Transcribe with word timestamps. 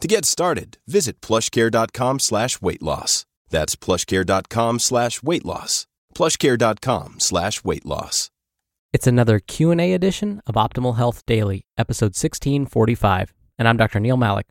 To 0.00 0.08
get 0.08 0.26
started, 0.26 0.76
visit 0.86 1.20
plushcare.com 1.22 2.20
slash 2.20 2.60
weight 2.60 2.82
loss. 2.82 3.24
That's 3.48 3.76
plushcare.com 3.76 4.78
slash 4.78 5.22
weight 5.22 5.44
loss. 5.44 5.86
plushcare.com 6.14 7.20
slash 7.20 7.64
weight 7.64 7.86
loss. 7.86 8.30
It's 8.92 9.06
another 9.06 9.40
Q&A 9.40 9.94
edition 9.94 10.42
of 10.46 10.54
Optimal 10.54 10.96
Health 10.96 11.24
Daily, 11.26 11.64
episode 11.78 12.14
1645, 12.14 13.32
and 13.58 13.66
I'm 13.66 13.76
Dr. 13.76 14.00
Neal 14.00 14.16
Malik. 14.16 14.46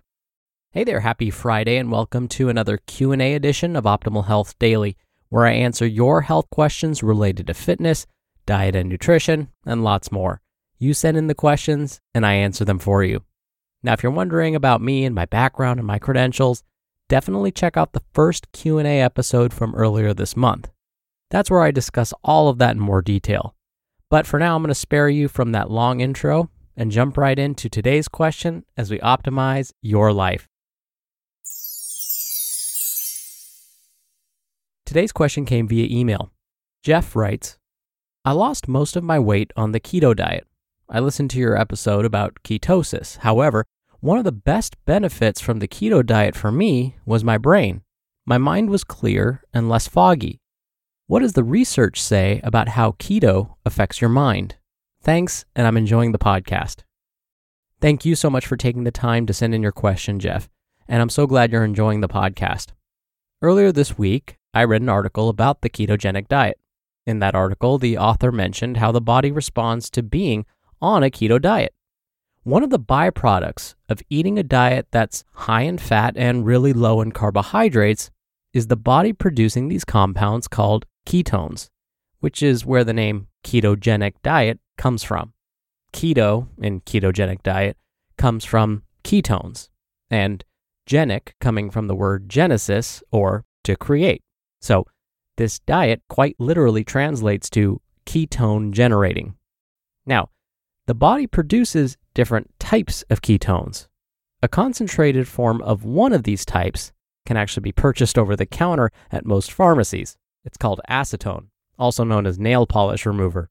Hey 0.71 0.83
there, 0.83 0.99
happy 1.01 1.29
Friday 1.29 1.77
and 1.77 1.91
welcome 1.91 2.27
to 2.29 2.49
another 2.49 2.79
Q&A 2.85 3.35
edition 3.35 3.75
of 3.75 3.85
Optimal 3.85 4.25
Health 4.25 4.57
Daily, 4.57 4.97
where 5.29 5.45
I 5.45 5.53
answer 5.53 5.85
your 5.85 6.21
health 6.21 6.49
questions 6.49 7.03
related 7.03 7.47
to 7.47 7.53
fitness, 7.53 8.07
diet 8.45 8.75
and 8.75 8.89
nutrition, 8.89 9.49
and 9.65 9.83
lots 9.83 10.11
more. 10.11 10.41
You 10.79 10.93
send 10.93 11.17
in 11.17 11.27
the 11.27 11.35
questions 11.35 12.01
and 12.13 12.25
I 12.25 12.33
answer 12.33 12.65
them 12.65 12.79
for 12.79 13.03
you. 13.03 13.23
Now, 13.85 13.93
if 13.93 14.01
you're 14.01 14.11
wondering 14.11 14.55
about 14.55 14.81
me 14.81 15.05
and 15.05 15.13
my 15.13 15.25
background 15.25 15.79
and 15.79 15.85
my 15.85 15.99
credentials, 15.99 16.63
definitely 17.07 17.51
check 17.51 17.77
out 17.77 17.93
the 17.93 18.01
first 18.13 18.51
Q&A 18.51 18.99
episode 18.99 19.53
from 19.53 19.75
earlier 19.75 20.11
this 20.11 20.35
month. 20.35 20.71
That's 21.29 21.51
where 21.51 21.61
I 21.61 21.69
discuss 21.69 22.11
all 22.23 22.47
of 22.49 22.57
that 22.57 22.71
in 22.71 22.79
more 22.79 23.03
detail. 23.03 23.55
But 24.09 24.25
for 24.25 24.39
now, 24.39 24.55
I'm 24.55 24.63
going 24.63 24.69
to 24.69 24.75
spare 24.75 25.07
you 25.07 25.27
from 25.27 25.51
that 25.51 25.69
long 25.69 25.99
intro 25.99 26.49
and 26.75 26.89
jump 26.89 27.15
right 27.15 27.37
into 27.37 27.69
today's 27.69 28.07
question 28.07 28.65
as 28.75 28.89
we 28.89 28.97
optimize 28.97 29.71
your 29.83 30.11
life. 30.11 30.47
Today's 34.83 35.11
question 35.11 35.45
came 35.45 35.67
via 35.67 35.87
email. 35.95 36.31
Jeff 36.81 37.15
writes, 37.15 37.59
I 38.23 38.31
lost 38.31 38.67
most 38.67 38.95
of 38.95 39.03
my 39.03 39.19
weight 39.19 39.53
on 39.55 39.73
the 39.73 39.79
keto 39.79 40.15
diet. 40.15 40.47
I 40.89 40.99
listened 40.99 41.29
to 41.31 41.39
your 41.39 41.55
episode 41.55 42.03
about 42.03 42.39
ketosis. 42.43 43.17
However, 43.17 43.65
one 44.05 44.19
of 44.19 44.23
the 44.23 44.31
best 44.31 44.75
benefits 44.85 45.41
from 45.41 45.57
the 45.57 45.67
keto 45.67 46.05
diet 46.05 46.35
for 46.35 46.51
me 46.51 46.95
was 47.07 47.23
my 47.23 47.39
brain. 47.39 47.81
My 48.23 48.37
mind 48.37 48.69
was 48.69 48.83
clear 48.83 49.41
and 49.51 49.67
less 49.67 49.87
foggy. 49.87 50.39
What 51.07 51.21
does 51.21 51.33
the 51.33 51.43
research 51.43 51.99
say 51.99 52.39
about 52.43 52.67
how 52.67 52.91
keto 52.91 53.55
affects 53.65 53.99
your 53.99 54.11
mind? 54.11 54.57
Thanks, 55.01 55.43
and 55.55 55.65
I'm 55.65 55.75
enjoying 55.75 56.11
the 56.11 56.19
podcast. 56.19 56.83
Thank 57.81 58.05
you 58.05 58.13
so 58.13 58.29
much 58.29 58.45
for 58.45 58.55
taking 58.55 58.83
the 58.83 58.91
time 58.91 59.25
to 59.25 59.33
send 59.33 59.55
in 59.55 59.63
your 59.63 59.71
question, 59.71 60.19
Jeff, 60.19 60.49
and 60.87 61.01
I'm 61.01 61.09
so 61.09 61.25
glad 61.25 61.51
you're 61.51 61.63
enjoying 61.65 62.01
the 62.01 62.07
podcast. 62.07 62.73
Earlier 63.41 63.71
this 63.71 63.97
week, 63.97 64.37
I 64.53 64.65
read 64.65 64.83
an 64.83 64.89
article 64.89 65.29
about 65.29 65.61
the 65.61 65.69
ketogenic 65.71 66.27
diet. 66.27 66.59
In 67.07 67.17
that 67.19 67.33
article, 67.33 67.79
the 67.79 67.97
author 67.97 68.31
mentioned 68.31 68.77
how 68.77 68.91
the 68.91 69.01
body 69.01 69.31
responds 69.31 69.89
to 69.89 70.03
being 70.03 70.45
on 70.79 71.01
a 71.01 71.09
keto 71.09 71.41
diet. 71.41 71.73
One 72.45 72.61
of 72.61 72.69
the 72.69 72.77
byproducts 72.77 73.73
of 73.89 74.03
eating 74.07 74.37
a 74.37 74.43
diet 74.43 74.85
that's 74.91 75.23
high 75.33 75.63
in 75.63 75.79
fat 75.79 76.13
and 76.15 76.45
really 76.45 76.73
low 76.73 77.01
in 77.01 77.11
carbohydrates 77.11 78.11
is 78.53 78.67
the 78.67 78.75
body 78.75 79.13
producing 79.13 79.67
these 79.67 79.83
compounds 79.83 80.47
called 80.47 80.85
ketones, 81.07 81.69
which 82.19 82.43
is 82.43 82.63
where 82.63 82.83
the 82.83 82.93
name 82.93 83.29
ketogenic 83.43 84.13
diet 84.21 84.59
comes 84.77 85.03
from. 85.03 85.33
Keto 85.91 86.47
in 86.59 86.81
ketogenic 86.81 87.41
diet 87.41 87.77
comes 88.15 88.45
from 88.45 88.83
ketones, 89.03 89.69
and 90.11 90.45
genic 90.85 91.33
coming 91.41 91.71
from 91.71 91.87
the 91.87 91.95
word 91.95 92.29
genesis 92.29 93.01
or 93.11 93.43
to 93.63 93.75
create. 93.75 94.21
So, 94.61 94.85
this 95.37 95.57
diet 95.57 96.03
quite 96.09 96.35
literally 96.37 96.83
translates 96.83 97.49
to 97.49 97.81
ketone 98.05 98.69
generating. 98.69 99.33
Now, 100.05 100.29
the 100.85 100.93
body 100.93 101.25
produces 101.25 101.97
different 102.15 102.51
types 102.59 103.03
of 103.11 103.21
ketones. 103.21 103.87
A 104.41 104.47
concentrated 104.47 105.27
form 105.27 105.61
of 105.61 105.85
one 105.85 106.13
of 106.13 106.23
these 106.23 106.45
types 106.45 106.91
can 107.27 107.37
actually 107.37 107.61
be 107.61 107.71
purchased 107.71 108.17
over 108.17 108.35
the 108.35 108.45
counter 108.47 108.91
at 109.11 109.25
most 109.25 109.51
pharmacies. 109.51 110.17
It's 110.43 110.57
called 110.57 110.81
acetone, 110.89 111.47
also 111.77 112.03
known 112.03 112.25
as 112.25 112.39
nail 112.39 112.65
polish 112.65 113.05
remover. 113.05 113.49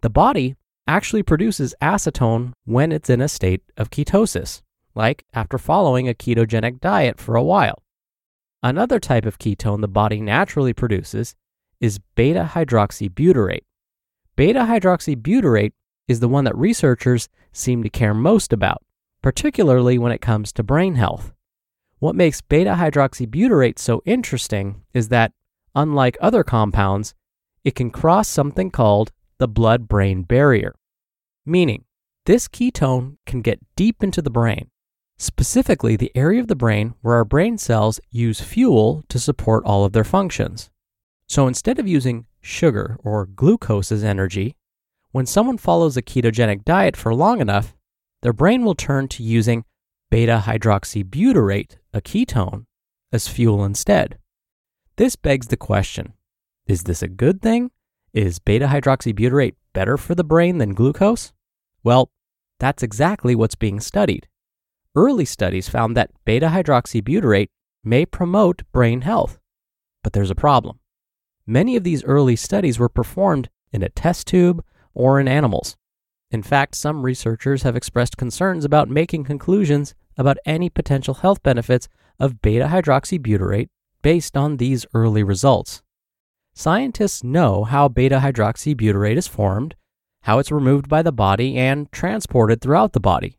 The 0.00 0.10
body 0.10 0.56
actually 0.86 1.22
produces 1.22 1.74
acetone 1.82 2.52
when 2.64 2.92
it's 2.92 3.10
in 3.10 3.20
a 3.20 3.28
state 3.28 3.62
of 3.76 3.90
ketosis, 3.90 4.62
like 4.94 5.24
after 5.34 5.58
following 5.58 6.08
a 6.08 6.14
ketogenic 6.14 6.80
diet 6.80 7.20
for 7.20 7.36
a 7.36 7.42
while. 7.42 7.82
Another 8.62 8.98
type 8.98 9.26
of 9.26 9.38
ketone 9.38 9.80
the 9.80 9.88
body 9.88 10.20
naturally 10.20 10.72
produces 10.72 11.34
is 11.80 12.00
beta 12.16 12.50
hydroxybutyrate. 12.52 13.64
Beta 14.36 14.60
hydroxybutyrate 14.60 15.72
is 16.08 16.20
the 16.20 16.28
one 16.28 16.44
that 16.44 16.56
researchers 16.56 17.28
seem 17.52 17.82
to 17.82 17.90
care 17.90 18.14
most 18.14 18.52
about, 18.52 18.82
particularly 19.22 19.98
when 19.98 20.10
it 20.10 20.20
comes 20.20 20.52
to 20.52 20.62
brain 20.62 20.96
health. 20.96 21.32
What 22.00 22.16
makes 22.16 22.40
beta 22.40 22.74
hydroxybutyrate 22.74 23.78
so 23.78 24.02
interesting 24.04 24.82
is 24.94 25.08
that, 25.08 25.32
unlike 25.74 26.16
other 26.20 26.42
compounds, 26.42 27.14
it 27.64 27.74
can 27.74 27.90
cross 27.90 28.28
something 28.28 28.70
called 28.70 29.12
the 29.38 29.48
blood 29.48 29.86
brain 29.86 30.22
barrier, 30.22 30.74
meaning 31.44 31.84
this 32.24 32.48
ketone 32.48 33.16
can 33.26 33.42
get 33.42 33.60
deep 33.76 34.02
into 34.02 34.22
the 34.22 34.30
brain, 34.30 34.70
specifically 35.18 35.96
the 35.96 36.12
area 36.14 36.40
of 36.40 36.48
the 36.48 36.54
brain 36.54 36.94
where 37.02 37.14
our 37.14 37.24
brain 37.24 37.58
cells 37.58 38.00
use 38.10 38.40
fuel 38.40 39.02
to 39.08 39.18
support 39.18 39.64
all 39.64 39.84
of 39.84 39.92
their 39.92 40.04
functions. 40.04 40.70
So 41.26 41.46
instead 41.46 41.78
of 41.78 41.88
using 41.88 42.26
sugar 42.40 42.98
or 43.02 43.26
glucose 43.26 43.90
as 43.92 44.04
energy, 44.04 44.56
when 45.18 45.26
someone 45.26 45.58
follows 45.58 45.96
a 45.96 46.00
ketogenic 46.00 46.64
diet 46.64 46.96
for 46.96 47.12
long 47.12 47.40
enough, 47.40 47.74
their 48.22 48.32
brain 48.32 48.64
will 48.64 48.76
turn 48.76 49.08
to 49.08 49.24
using 49.24 49.64
beta 50.12 50.44
hydroxybutyrate, 50.46 51.76
a 51.92 52.00
ketone, 52.00 52.66
as 53.12 53.26
fuel 53.26 53.64
instead. 53.64 54.16
This 54.94 55.16
begs 55.16 55.48
the 55.48 55.56
question 55.56 56.12
is 56.68 56.84
this 56.84 57.02
a 57.02 57.08
good 57.08 57.42
thing? 57.42 57.72
Is 58.12 58.38
beta 58.38 58.68
hydroxybutyrate 58.68 59.56
better 59.72 59.96
for 59.96 60.14
the 60.14 60.22
brain 60.22 60.58
than 60.58 60.72
glucose? 60.72 61.32
Well, 61.82 62.12
that's 62.60 62.84
exactly 62.84 63.34
what's 63.34 63.56
being 63.56 63.80
studied. 63.80 64.28
Early 64.94 65.24
studies 65.24 65.68
found 65.68 65.96
that 65.96 66.12
beta 66.24 66.46
hydroxybutyrate 66.46 67.48
may 67.82 68.06
promote 68.06 68.62
brain 68.70 69.00
health. 69.00 69.40
But 70.04 70.12
there's 70.12 70.30
a 70.30 70.36
problem. 70.36 70.78
Many 71.44 71.74
of 71.74 71.82
these 71.82 72.04
early 72.04 72.36
studies 72.36 72.78
were 72.78 72.88
performed 72.88 73.48
in 73.72 73.82
a 73.82 73.88
test 73.88 74.28
tube 74.28 74.62
or 74.94 75.20
in 75.20 75.28
animals. 75.28 75.76
In 76.30 76.42
fact, 76.42 76.74
some 76.74 77.02
researchers 77.02 77.62
have 77.62 77.76
expressed 77.76 78.16
concerns 78.16 78.64
about 78.64 78.90
making 78.90 79.24
conclusions 79.24 79.94
about 80.16 80.38
any 80.44 80.68
potential 80.68 81.14
health 81.14 81.42
benefits 81.42 81.88
of 82.20 82.42
beta 82.42 82.66
hydroxybutyrate 82.66 83.68
based 84.02 84.36
on 84.36 84.56
these 84.56 84.84
early 84.92 85.22
results. 85.22 85.82
Scientists 86.54 87.22
know 87.22 87.64
how 87.64 87.88
beta 87.88 88.18
hydroxybutyrate 88.18 89.16
is 89.16 89.28
formed, 89.28 89.76
how 90.22 90.38
it's 90.38 90.50
removed 90.50 90.88
by 90.88 91.02
the 91.02 91.12
body 91.12 91.56
and 91.56 91.90
transported 91.92 92.60
throughout 92.60 92.92
the 92.92 93.00
body, 93.00 93.38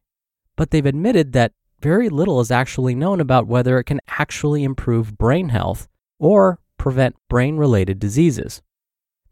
but 0.55 0.71
they've 0.71 0.85
admitted 0.85 1.33
that 1.33 1.51
very 1.81 2.09
little 2.09 2.39
is 2.39 2.51
actually 2.51 2.95
known 2.95 3.21
about 3.21 3.47
whether 3.47 3.77
it 3.77 3.85
can 3.85 4.01
actually 4.07 4.63
improve 4.63 5.17
brain 5.17 5.49
health 5.49 5.87
or 6.17 6.59
prevent 6.77 7.15
brain 7.29 7.57
related 7.57 7.99
diseases. 7.99 8.61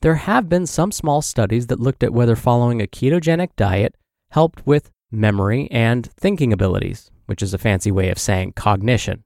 There 0.01 0.15
have 0.15 0.47
been 0.47 0.67
some 0.67 0.91
small 0.91 1.21
studies 1.21 1.67
that 1.67 1.79
looked 1.79 2.03
at 2.03 2.13
whether 2.13 2.35
following 2.35 2.81
a 2.81 2.87
ketogenic 2.87 3.49
diet 3.55 3.95
helped 4.29 4.65
with 4.67 4.91
memory 5.11 5.67
and 5.71 6.05
thinking 6.13 6.53
abilities, 6.53 7.09
which 7.25 7.41
is 7.41 7.53
a 7.53 7.57
fancy 7.57 7.91
way 7.91 8.09
of 8.09 8.19
saying 8.19 8.53
cognition. 8.53 9.23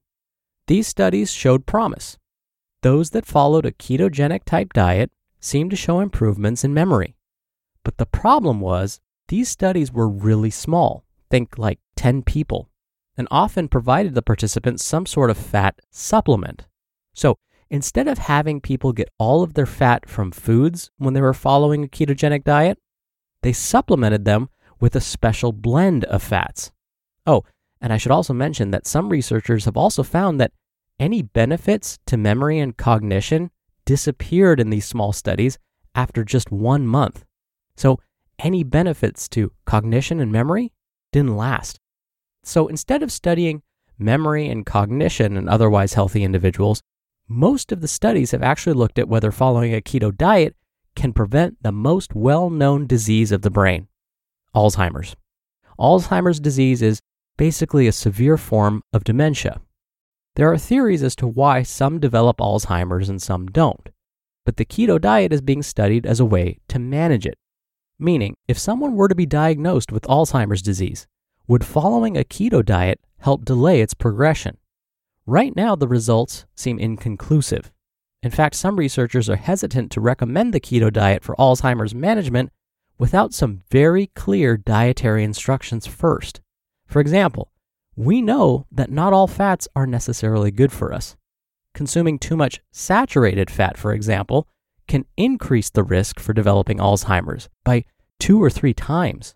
These 0.68 0.88
studies 0.88 1.31
showed 1.31 1.65
promise. 1.65 2.18
Those 2.83 3.09
that 3.09 3.25
followed 3.25 3.65
a 3.65 3.71
ketogenic 3.71 4.44
type 4.45 4.71
diet 4.73 5.12
seemed 5.39 5.71
to 5.71 5.75
show 5.75 6.00
improvements 6.00 6.63
in 6.63 6.74
memory. 6.74 7.15
But 7.83 7.97
the 7.97 8.06
problem 8.06 8.62
was 8.62 9.01
these 9.27 9.50
studies 9.50 9.91
were 9.91 10.07
really 10.07 10.51
small, 10.51 11.03
think 11.29 11.57
like 11.57 11.79
10 11.95 12.24
people, 12.24 12.69
and 13.17 13.27
often 13.29 13.67
provided 13.67 14.15
the 14.15 14.21
participants 14.21 14.83
some 14.83 15.06
sort 15.06 15.29
of 15.29 15.38
fat 15.38 15.79
supplement. 15.89 16.67
So 17.13 17.38
instead 17.71 18.07
of 18.07 18.18
having 18.18 18.59
people 18.59 18.91
get 18.91 19.09
all 19.18 19.41
of 19.41 19.53
their 19.53 19.65
fat 19.65 20.07
from 20.07 20.29
foods 20.29 20.91
when 20.97 21.13
they 21.13 21.21
were 21.21 21.33
following 21.33 21.83
a 21.83 21.88
ketogenic 21.88 22.44
diet, 22.44 22.77
they 23.41 23.53
supplemented 23.53 24.25
them 24.25 24.50
with 24.79 24.95
a 24.95 25.01
special 25.01 25.53
blend 25.53 26.03
of 26.06 26.21
fats. 26.21 26.71
Oh, 27.25 27.44
and 27.79 27.94
I 27.94 27.97
should 27.97 28.12
also 28.12 28.33
mention 28.33 28.71
that 28.71 28.85
some 28.85 29.09
researchers 29.09 29.65
have 29.65 29.77
also 29.77 30.03
found 30.03 30.39
that 30.39 30.51
any 31.00 31.21
benefits 31.21 31.97
to 32.07 32.18
memory 32.18 32.59
and 32.59 32.75
cognition 32.75 33.50
disappeared 33.85 34.59
in 34.59 34.69
these 34.69 34.85
small 34.85 35.13
studies 35.13 35.57
after 35.95 36.24
just 36.24 36.51
one 36.51 36.85
month. 36.85 37.24
So, 37.77 38.00
any 38.38 38.63
benefits 38.63 39.29
to 39.29 39.51
cognition 39.65 40.19
and 40.19 40.31
memory 40.31 40.74
didn't 41.12 41.38
last. 41.38 41.79
So, 42.44 42.67
instead 42.67 43.01
of 43.01 43.12
studying 43.12 43.63
memory 43.97 44.50
and 44.50 44.65
cognition 44.65 45.38
in 45.38 45.47
otherwise 45.47 45.94
healthy 45.94 46.24
individuals, 46.24 46.81
most 47.31 47.72
of 47.72 47.81
the 47.81 47.88
studies 47.88 48.31
have 48.31 48.44
actually 48.44 48.74
looked 48.74 49.00
at 49.00 49.07
whether 49.07 49.31
following 49.31 49.74
a 49.74 49.81
keto 49.81 50.16
diet 50.16 50.56
can 50.95 51.13
prevent 51.13 51.62
the 51.63 51.72
most 51.72 52.13
well 52.13 52.50
known 52.50 52.86
disease 52.86 53.31
of 53.31 53.42
the 53.42 53.50
brain 53.50 53.88
Alzheimer's. 54.54 55.16
Alzheimer's 55.80 56.39
disease 56.39 56.81
is 56.81 57.00
basically 57.38 57.88
a 57.88 57.94
severe 57.94 58.38
form 58.38 58.83
of 58.92 59.06
dementia. 59.06 59.62
There 60.36 60.51
are 60.51 60.57
theories 60.57 61.04
as 61.04 61.16
to 61.18 61.28
why 61.28 61.63
some 61.63 62.00
develop 62.00 62.38
Alzheimer's 62.38 63.10
and 63.10 63.22
some 63.22 63.48
don't, 63.48 63.89
but 64.45 64.57
the 64.57 64.66
keto 64.66 65.00
diet 65.00 65.31
is 65.31 65.42
being 65.42 65.63
studied 65.63 66.06
as 66.06 66.19
a 66.19 66.25
way 66.25 66.60
to 66.68 66.80
manage 66.80 67.25
it. 67.25 67.38
Meaning, 67.98 68.36
if 68.48 68.60
someone 68.60 68.95
were 68.95 69.07
to 69.07 69.16
be 69.16 69.25
diagnosed 69.25 69.92
with 69.92 70.04
Alzheimer's 70.04 70.62
disease, 70.62 71.07
would 71.48 71.66
following 71.66 72.18
a 72.18 72.24
keto 72.24 72.63
diet 72.63 73.00
help 73.19 73.45
delay 73.45 73.81
its 73.81 73.94
progression? 73.94 74.57
Right 75.25 75.56
now, 75.56 75.75
the 75.75 75.88
results 75.88 76.45
seem 76.56 76.79
inconclusive. 76.79 77.71
In 78.23 78.31
fact, 78.31 78.56
some 78.56 78.77
researchers 78.77 79.29
are 79.29 79.35
hesitant 79.35 79.91
to 79.91 80.01
recommend 80.01 80.53
the 80.53 80.59
keto 80.59 80.91
diet 80.91 81.23
for 81.23 81.35
Alzheimer's 81.35 81.95
management 81.95 82.51
without 82.97 83.33
some 83.33 83.63
very 83.71 84.07
clear 84.15 84.57
dietary 84.57 85.23
instructions 85.23 85.88
first. 85.88 86.41
For 86.85 87.00
example, 87.00 87.51
we 87.95 88.21
know 88.21 88.68
that 88.71 88.91
not 88.91 89.13
all 89.13 89.27
fats 89.27 89.68
are 89.75 89.88
necessarily 89.88 90.51
good 90.51 90.71
for 90.71 90.94
us. 90.94 91.15
Consuming 91.74 92.19
too 92.19 92.35
much 92.35 92.62
saturated 92.71 93.50
fat, 93.50 93.77
for 93.77 93.94
example, 93.94 94.47
can 94.88 95.06
increase 95.17 95.69
the 95.69 95.83
risk 95.83 96.19
for 96.19 96.33
developing 96.33 96.77
Alzheimer's 96.77 97.47
by 97.63 97.85
two 98.19 98.41
or 98.41 98.50
three 98.50 98.74
times. 98.74 99.35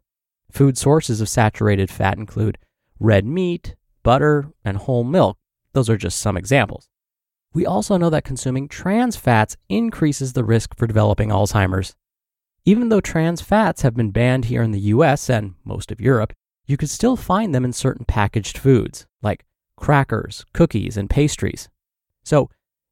Food 0.51 0.77
sources 0.77 1.21
of 1.21 1.29
saturated 1.29 1.89
fat 1.89 2.17
include 2.17 2.57
red 2.99 3.25
meat, 3.25 3.75
butter, 4.03 4.51
and 4.63 4.77
whole 4.77 5.03
milk. 5.03 5.37
Those 5.75 5.89
are 5.89 5.97
just 5.97 6.19
some 6.19 6.37
examples. 6.37 6.87
We 7.53 7.65
also 7.65 7.97
know 7.97 8.09
that 8.09 8.23
consuming 8.23 8.69
trans 8.69 9.17
fats 9.17 9.57
increases 9.67 10.31
the 10.31 10.45
risk 10.45 10.73
for 10.77 10.87
developing 10.87 11.29
Alzheimer's. 11.29 11.95
Even 12.63 12.87
though 12.87 13.01
trans 13.01 13.41
fats 13.41 13.81
have 13.81 13.93
been 13.93 14.11
banned 14.11 14.45
here 14.45 14.63
in 14.63 14.71
the 14.71 14.87
US 14.95 15.29
and 15.29 15.55
most 15.65 15.91
of 15.91 15.99
Europe, 15.99 16.31
you 16.65 16.77
could 16.77 16.89
still 16.89 17.17
find 17.17 17.53
them 17.53 17.65
in 17.65 17.73
certain 17.73 18.05
packaged 18.05 18.57
foods, 18.57 19.05
like 19.21 19.45
crackers, 19.75 20.45
cookies, 20.53 20.95
and 20.95 21.09
pastries. 21.09 21.67
So, 22.23 22.49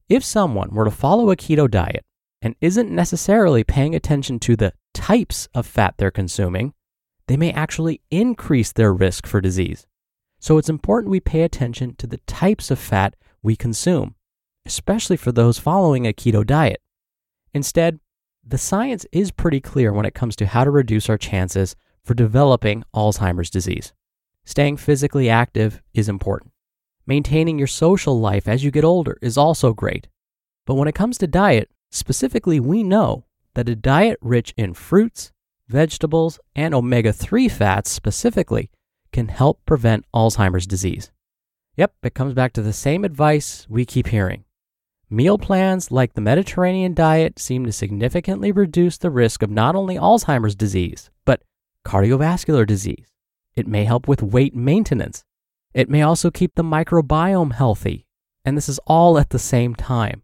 if 0.10 0.22
someone 0.22 0.70
were 0.76 0.86
to 0.86 0.92
follow 0.92 1.32
a 1.32 1.38
keto 1.38 1.72
diet 1.72 2.04
and 2.42 2.54
isn't 2.60 2.92
necessarily 2.92 3.64
paying 3.64 3.96
attention 3.96 4.40
to 4.40 4.58
the 4.58 4.74
types 4.94 5.48
of 5.56 5.66
fat 5.66 5.96
they're 5.98 6.12
consuming, 6.12 6.74
they 7.28 7.38
may 7.38 7.54
actually 7.54 8.02
increase 8.12 8.74
their 8.74 8.94
risk 8.94 9.26
for 9.26 9.40
disease. 9.40 9.88
So, 10.44 10.57
it's 10.57 10.68
important 10.68 11.10
we 11.10 11.22
pay 11.22 11.44
attention 11.44 11.95
to 11.95 12.06
the 12.06 12.18
types 12.28 12.69
of 12.69 12.78
fat 12.78 13.16
we 13.42 13.56
consume, 13.56 14.16
especially 14.66 15.16
for 15.16 15.31
those 15.31 15.57
following 15.57 16.06
a 16.06 16.12
keto 16.12 16.45
diet. 16.45 16.81
Instead, 17.54 18.01
the 18.45 18.57
science 18.57 19.06
is 19.13 19.31
pretty 19.31 19.62
clear 19.62 19.94
when 19.94 20.06
it 20.06 20.13
comes 20.13 20.36
to 20.36 20.45
how 20.45 20.66
to 20.66 20.69
reduce 20.69 21.07
our 21.07 21.18
chances 21.18 21.78
for 22.04 22.13
developing 22.13 22.84
Alzheimer's 22.94 23.50
disease. 23.50 23.94
Staying 24.44 24.75
physically 24.75 25.30
active 25.30 25.81
is 25.94 26.10
important. 26.10 26.51
Maintaining 27.07 27.57
your 27.57 27.66
social 27.66 28.19
life 28.19 28.46
as 28.46 28.66
you 28.66 28.69
get 28.69 28.84
older 28.84 29.18
is 29.22 29.38
also 29.38 29.72
great. 29.72 30.10
But 30.66 30.75
when 30.75 30.89
it 30.89 30.96
comes 30.96 31.18
to 31.19 31.25
diet, 31.25 31.69
specifically, 31.89 32.60
we 32.60 32.84
know 32.84 33.28
that 33.54 33.69
a 33.69 33.78
diet 33.78 34.19
rich 34.19 34.54
in 34.57 34.74
fruits, 34.74 35.31
vegetables, 35.69 36.38
and 36.54 36.75
omega 36.75 37.13
3 37.13 37.48
fats 37.48 37.89
specifically 37.89 38.69
can 39.13 39.30
help 39.30 39.65
prevent 39.65 40.06
Alzheimer's 40.13 40.68
disease. 40.68 41.12
Yep, 41.77 41.94
it 42.04 42.13
comes 42.13 42.33
back 42.33 42.51
to 42.54 42.62
the 42.62 42.74
same 42.74 43.06
advice 43.06 43.65
we 43.69 43.86
keep 43.86 44.07
hearing. 44.07 44.44
Meal 45.10 45.38
plans 45.38 45.92
like 45.92 46.13
the 46.13 46.21
Mediterranean 46.21 46.94
diet 46.94 47.39
seem 47.39 47.65
to 47.65 47.71
significantly 47.71 48.51
reduce 48.51 48.98
the 48.98 49.12
risk 49.12 49.44
of 49.44 49.50
not 49.50 49.75
only 49.75 49.95
Alzheimer's 49.95 50.56
disease, 50.56 51.10
but 51.24 51.44
cardiovascular 51.86 52.65
disease. 52.65 53.07
It 53.56 53.68
may 53.68 53.86
help 53.86 54.07
with 54.07 54.24
weight 54.24 54.56
maintenance. 54.56 55.24
It 55.74 55.89
may 55.89 56.01
also 56.01 56.31
keep 56.31 56.56
the 56.56 56.63
microbiome 56.63 57.54
healthy. 57.54 58.07
And 58.44 58.57
this 58.57 58.68
is 58.68 58.80
all 58.86 59.18
at 59.18 59.30
the 59.30 59.39
same 59.39 59.75
time. 59.75 60.24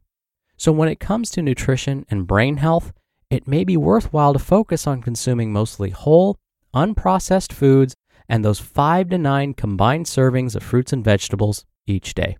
So, 0.57 0.71
when 0.71 0.89
it 0.89 0.99
comes 0.99 1.29
to 1.31 1.41
nutrition 1.41 2.05
and 2.09 2.27
brain 2.27 2.57
health, 2.57 2.91
it 3.29 3.47
may 3.47 3.63
be 3.63 3.77
worthwhile 3.77 4.33
to 4.33 4.39
focus 4.39 4.87
on 4.87 5.01
consuming 5.01 5.53
mostly 5.53 5.91
whole, 5.91 6.37
unprocessed 6.73 7.53
foods 7.53 7.95
and 8.29 8.45
those 8.45 8.59
five 8.59 9.09
to 9.09 9.17
nine 9.17 9.53
combined 9.53 10.05
servings 10.05 10.55
of 10.55 10.63
fruits 10.63 10.93
and 10.93 11.03
vegetables 11.03 11.65
each 11.87 12.13
day. 12.13 12.37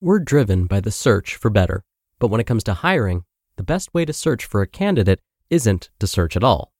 We're 0.00 0.20
driven 0.20 0.66
by 0.66 0.78
the 0.80 0.92
search 0.92 1.34
for 1.34 1.50
better, 1.50 1.82
but 2.20 2.28
when 2.28 2.40
it 2.40 2.46
comes 2.46 2.62
to 2.64 2.74
hiring, 2.74 3.24
the 3.56 3.64
best 3.64 3.92
way 3.92 4.04
to 4.04 4.12
search 4.12 4.44
for 4.44 4.62
a 4.62 4.66
candidate 4.68 5.20
isn't 5.50 5.90
to 5.98 6.06
search 6.06 6.36
at 6.36 6.44
all. 6.44 6.72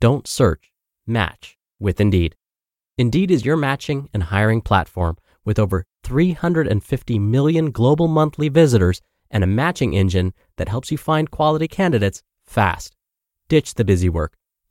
Don't 0.00 0.26
search, 0.26 0.72
match 1.06 1.58
with 1.78 2.00
Indeed. 2.00 2.34
Indeed 2.96 3.30
is 3.30 3.44
your 3.44 3.58
matching 3.58 4.08
and 4.14 4.22
hiring 4.24 4.62
platform 4.62 5.18
with 5.44 5.58
over 5.58 5.84
350 6.04 7.18
million 7.18 7.70
global 7.70 8.08
monthly 8.08 8.48
visitors 8.48 9.02
and 9.30 9.44
a 9.44 9.46
matching 9.46 9.92
engine 9.92 10.32
that 10.56 10.68
helps 10.68 10.90
you 10.90 10.96
find 10.96 11.30
quality 11.30 11.68
candidates 11.68 12.22
fast. 12.46 12.96
Ditch 13.48 13.74
the 13.74 13.84
busy 13.84 14.08
work. 14.08 14.34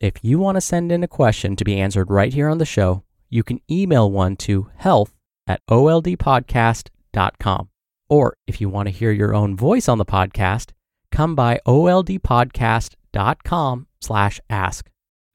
if 0.00 0.14
you 0.22 0.38
want 0.38 0.56
to 0.56 0.62
send 0.62 0.90
in 0.90 1.04
a 1.04 1.08
question 1.08 1.56
to 1.56 1.64
be 1.64 1.78
answered 1.78 2.10
right 2.10 2.32
here 2.32 2.48
on 2.48 2.56
the 2.56 2.64
show, 2.64 3.04
you 3.28 3.42
can 3.42 3.60
email 3.70 4.10
one 4.10 4.34
to 4.36 4.70
health 4.76 5.14
at 5.46 5.60
oldpodcast.com. 5.68 7.68
Or 8.08 8.34
if 8.46 8.62
you 8.62 8.70
want 8.70 8.88
to 8.88 8.94
hear 8.94 9.12
your 9.12 9.34
own 9.34 9.56
voice 9.56 9.88
on 9.88 9.98
the 9.98 10.06
podcast, 10.06 10.70
come 11.12 11.34
by 11.34 11.60
oldpodcast.com 11.66 13.86
slash 14.00 14.40
ask. 14.48 14.88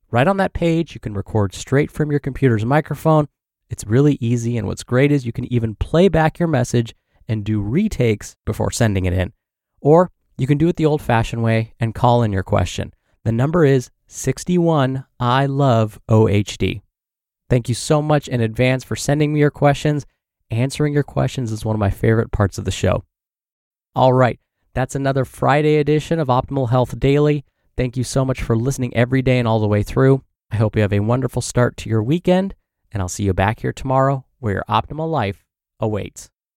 Right 0.10 0.28
on 0.28 0.38
that 0.38 0.54
page, 0.54 0.96
you 0.96 1.00
can 1.00 1.14
record 1.14 1.54
straight 1.54 1.92
from 1.92 2.10
your 2.10 2.20
computer's 2.20 2.66
microphone. 2.66 3.28
It's 3.70 3.86
really 3.86 4.18
easy, 4.20 4.58
and 4.58 4.66
what's 4.68 4.84
great 4.84 5.12
is 5.12 5.28
you 5.28 5.32
can 5.32 5.52
even 5.54 5.76
play 5.76 6.08
back 6.08 6.40
your 6.40 6.48
message 6.48 6.96
and 7.28 7.44
do 7.44 7.62
retakes 7.62 8.36
before 8.46 8.72
sending 8.72 9.06
it 9.06 9.14
in. 9.14 9.32
Or 9.80 10.10
you 10.38 10.48
can 10.48 10.58
do 10.58 10.68
it 10.68 10.76
the 10.76 10.88
old 10.88 11.04
fashioned 11.04 11.44
way 11.44 11.76
and 11.80 11.94
call 11.94 12.24
in 12.24 12.32
your 12.32 12.44
question. 12.44 12.94
The 13.24 13.32
number 13.32 13.64
is 13.64 13.92
61 14.08 15.06
I 15.20 15.46
love 15.46 16.00
OHD. 16.10 16.82
Thank 17.50 17.70
you 17.70 17.76
so 17.76 18.02
much 18.02 18.28
in 18.28 18.42
advance 18.42 18.84
for 18.84 18.96
sending 18.96 19.34
me 19.34 19.40
your 19.40 19.52
questions. 19.52 20.06
Answering 20.52 20.94
your 20.94 21.04
questions 21.04 21.52
is 21.52 21.66
one 21.66 21.76
of 21.76 21.80
my 21.80 21.90
favorite 21.90 22.32
parts 22.32 22.58
of 22.58 22.66
the 22.66 22.72
show. 22.72 23.04
All 23.96 24.14
right, 24.14 24.40
that's 24.74 24.96
another 24.96 25.26
Friday 25.26 25.78
edition 25.78 26.20
of 26.20 26.28
Optimal 26.28 26.70
Health 26.70 27.00
Daily. 27.00 27.46
Thank 27.78 27.98
you 27.98 28.04
so 28.04 28.24
much 28.24 28.42
for 28.42 28.56
listening 28.56 28.96
every 28.96 29.22
day 29.22 29.40
and 29.40 29.48
all 29.48 29.60
the 29.60 29.68
way 29.68 29.84
through. 29.84 30.24
I 30.52 30.58
hope 30.58 30.76
you 30.76 30.82
have 30.82 30.94
a 30.94 31.00
wonderful 31.00 31.42
start 31.42 31.76
to 31.78 31.90
your 31.90 32.04
weekend, 32.04 32.56
and 32.92 33.02
I'll 33.02 33.10
see 33.10 33.24
you 33.24 33.34
back 33.34 33.62
here 33.62 33.74
tomorrow 33.74 34.26
where 34.40 34.54
your 34.54 34.66
optimal 34.70 35.10
life 35.10 35.44
awaits. 35.80 36.30